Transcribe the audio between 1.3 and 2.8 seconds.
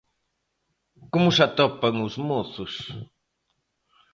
se atopan os mozos?